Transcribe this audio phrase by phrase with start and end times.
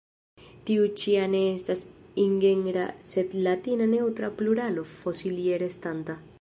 [0.69, 1.83] Tiu ĉi a ne estas
[2.23, 6.23] ingenra sed latina neŭtra pluralo fosilie restanta.